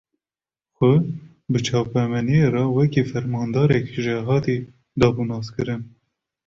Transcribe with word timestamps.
Xwe, 0.75 0.91
bi 1.51 1.59
çapemeniyê 1.65 2.45
re 2.55 2.63
wekî 2.77 3.03
fermandarekî 3.11 3.97
jêhatî, 4.05 4.57
dabû 4.99 5.23
naskirin 5.31 5.81